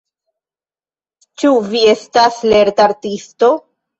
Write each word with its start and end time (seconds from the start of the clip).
Ĉu 1.41 1.51
vi 1.73 1.83
estas 1.91 2.39
lerta 2.53 2.87
artisto? 2.93 3.53